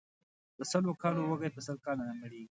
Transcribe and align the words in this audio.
د 0.57 0.59
سلو 0.71 0.91
کالو 1.01 1.21
وږى، 1.25 1.49
په 1.55 1.61
سل 1.65 1.77
کاله 1.85 2.03
نه 2.09 2.13
مړېږي. 2.19 2.39